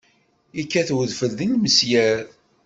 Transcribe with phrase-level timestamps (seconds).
[0.61, 2.25] Ikkat wedfel d ilmesyar!